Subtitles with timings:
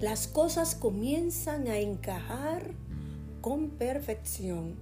[0.00, 2.70] las cosas comienzan a encajar
[3.40, 4.76] con perfección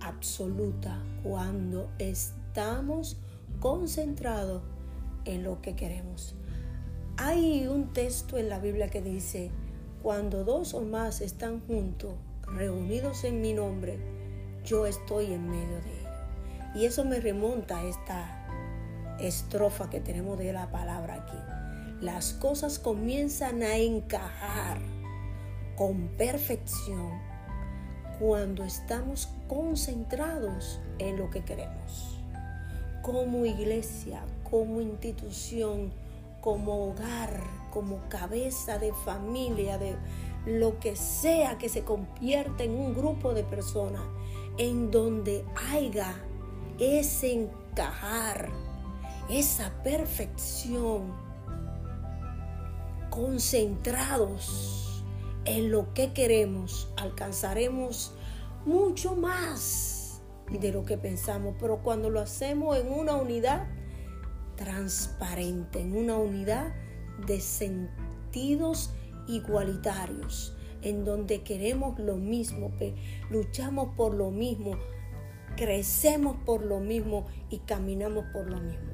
[0.00, 3.18] absoluta cuando estamos
[3.60, 4.62] concentrados
[5.24, 6.34] en lo que queremos.
[7.18, 9.52] Hay un texto en la Biblia que dice,
[10.02, 13.98] cuando dos o más están juntos, reunidos en mi nombre,
[14.64, 16.74] yo estoy en medio de ellos.
[16.74, 21.58] Y eso me remonta a esta estrofa que tenemos de la palabra aquí
[22.00, 24.78] las cosas comienzan a encajar
[25.76, 27.20] con perfección
[28.18, 32.20] cuando estamos concentrados en lo que queremos.
[33.02, 35.92] Como iglesia, como institución,
[36.40, 39.96] como hogar, como cabeza de familia, de
[40.46, 44.02] lo que sea que se convierta en un grupo de personas
[44.56, 46.14] en donde haya
[46.78, 48.50] ese encajar,
[49.28, 51.27] esa perfección
[53.10, 55.04] concentrados
[55.44, 58.12] en lo que queremos, alcanzaremos
[58.66, 60.20] mucho más
[60.50, 61.54] de lo que pensamos.
[61.60, 63.66] Pero cuando lo hacemos en una unidad
[64.56, 66.74] transparente, en una unidad
[67.26, 68.90] de sentidos
[69.26, 72.70] igualitarios, en donde queremos lo mismo,
[73.30, 74.72] luchamos por lo mismo,
[75.56, 78.92] crecemos por lo mismo y caminamos por lo mismo.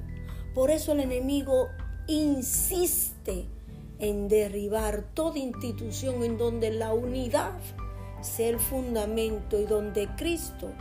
[0.55, 1.69] Por eso el enemigo
[2.07, 3.49] insiste
[3.99, 7.53] en derribar toda institución en donde la unidad
[8.21, 10.73] sea el fundamento y donde Cristo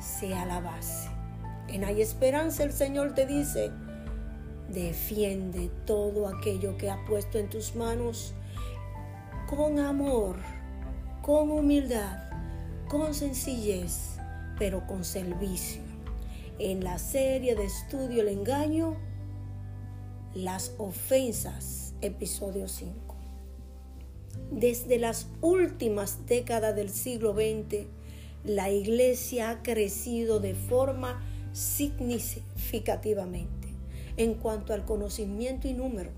[0.00, 1.10] sea la base.
[1.68, 3.70] En Hay Esperanza el Señor te dice,
[4.68, 8.34] defiende todo aquello que ha puesto en tus manos
[9.48, 10.36] con amor,
[11.20, 12.18] con humildad,
[12.88, 14.16] con sencillez,
[14.58, 15.82] pero con servicio.
[16.58, 18.96] En la serie de estudio El engaño,
[20.34, 23.16] las ofensas episodio 5.
[24.50, 27.86] Desde las últimas décadas del siglo XX,
[28.44, 33.68] la iglesia ha crecido de forma significativamente
[34.16, 36.10] en cuanto al conocimiento y número.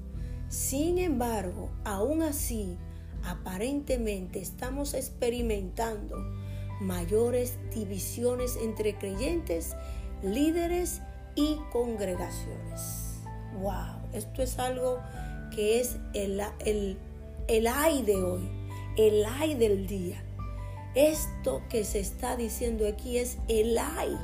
[0.49, 2.79] Sin embargo, aún así,
[3.23, 6.17] aparentemente estamos experimentando
[6.81, 9.77] mayores divisiones entre creyentes,
[10.23, 11.03] líderes
[11.35, 13.21] y congregaciones.
[13.61, 14.09] ¡Wow!
[14.13, 15.01] Esto es algo
[15.51, 16.99] que es el, el,
[17.49, 18.49] el ay de hoy,
[18.97, 20.23] el ay del día.
[20.95, 24.17] Esto que se está diciendo aquí es el ay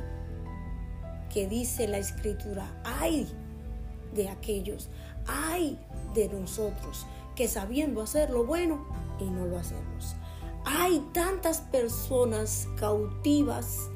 [1.33, 2.81] que dice la escritura.
[2.83, 3.27] Ay
[4.13, 4.89] de aquellos,
[5.25, 5.77] ay
[6.13, 7.05] de nosotros
[7.35, 8.85] que sabiendo hacer lo bueno
[9.19, 10.15] y no lo hacemos.
[10.65, 13.89] Hay tantas personas cautivas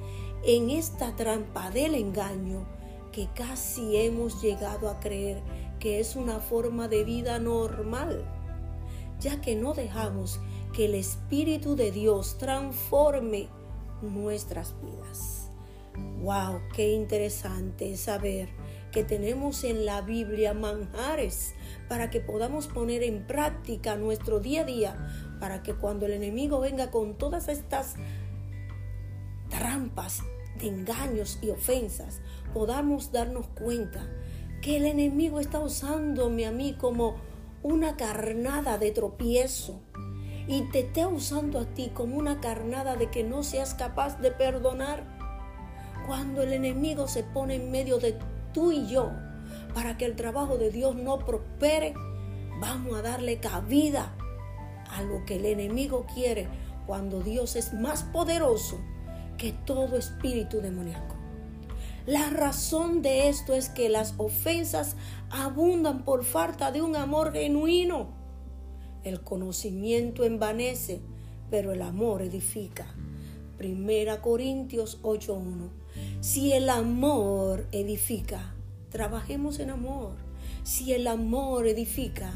[0.44, 2.66] en esta trampa del engaño
[3.12, 5.42] que casi hemos llegado a creer
[5.85, 8.25] que es una forma de vida normal,
[9.19, 10.40] ya que no dejamos
[10.73, 13.50] que el Espíritu de Dios transforme
[14.01, 15.51] nuestras vidas.
[16.24, 16.59] ¡Wow!
[16.75, 18.50] ¡Qué interesante saber
[18.91, 21.53] que tenemos en la Biblia manjares
[21.88, 26.59] para que podamos poner en práctica nuestro día a día, para que cuando el enemigo
[26.62, 27.94] venga con todas estas
[29.51, 30.24] trampas
[30.59, 32.22] de engaños y ofensas,
[32.56, 34.09] podamos darnos cuenta
[34.65, 37.17] que el enemigo está usándome a mí como
[37.61, 39.79] una carnada de tropiezo
[40.47, 44.31] y te está usando a ti como una carnada de que no seas capaz de
[44.31, 45.03] perdonar.
[46.07, 48.17] Cuando el enemigo se pone en medio de
[48.55, 49.11] tú y yo
[49.75, 51.93] para que el trabajo de Dios no prospere,
[52.59, 54.15] vamos a darle cabida
[54.89, 56.47] a lo que el enemigo quiere
[56.87, 58.79] cuando Dios es más poderoso
[59.38, 61.14] que todo espíritu demoníaco.
[62.06, 64.96] La razón de esto es que las ofensas
[65.31, 68.10] abundan por falta de un amor genuino.
[69.04, 71.02] El conocimiento envanece,
[71.50, 72.86] pero el amor edifica.
[73.57, 75.72] Primera Corintios 8:1.
[76.22, 78.54] Si el amor edifica,
[78.90, 80.13] trabajemos en amor.
[80.63, 82.31] Si el amor edifica,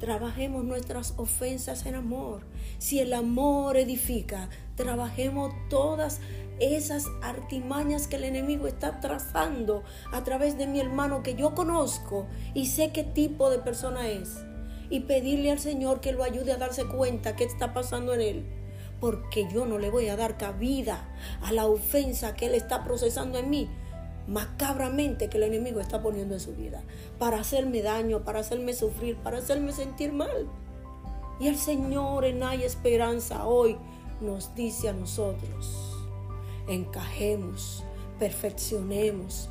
[0.00, 2.42] trabajemos nuestras ofensas en amor.
[2.78, 6.20] Si el amor edifica, trabajemos todas
[6.60, 12.26] esas artimañas que el enemigo está trazando a través de mi hermano que yo conozco
[12.54, 14.38] y sé qué tipo de persona es.
[14.90, 18.46] Y pedirle al Señor que lo ayude a darse cuenta qué está pasando en él.
[19.00, 21.08] porque yo no le voy a dar cabida
[21.40, 23.70] a la ofensa que Él está procesando en mí
[24.30, 26.82] macabramente que el enemigo está poniendo en su vida
[27.18, 30.48] para hacerme daño, para hacerme sufrir, para hacerme sentir mal.
[31.40, 33.76] Y el Señor en Hay Esperanza hoy
[34.20, 35.89] nos dice a nosotros,
[36.68, 37.84] encajemos,
[38.18, 39.50] perfeccionemos,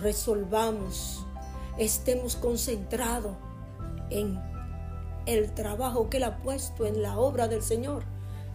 [0.00, 1.26] resolvamos,
[1.78, 3.36] estemos concentrados
[4.10, 4.38] en
[5.26, 8.04] el trabajo que Él ha puesto en la obra del Señor,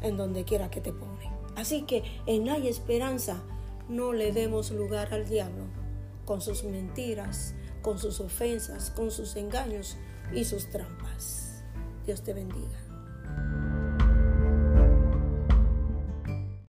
[0.02, 1.32] en donde quiera que te pone.
[1.56, 3.42] Así que en Hay Esperanza
[3.88, 5.64] no le demos lugar al diablo
[6.26, 9.98] con sus mentiras, con sus ofensas, con sus engaños
[10.34, 11.64] y sus trampas.
[12.06, 13.65] Dios te bendiga.